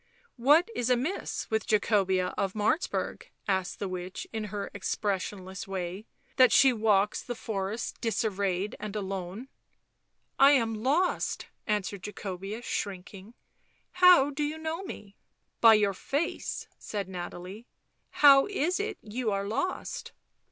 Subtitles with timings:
[0.49, 6.51] "What is amiss with Jacobea of Martzburg," asked the witch in her expressionless way," that
[6.51, 9.47] she walks the forest disarrayed and alone
[10.39, 13.35] ?""I am lost," answered Jacobea, shrinking."
[14.01, 15.17] How do you know me
[15.61, 17.67] ?""By your face," said Nathalie."
[18.25, 20.13] How is it you are lost?"